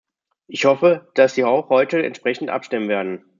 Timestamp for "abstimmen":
2.49-2.87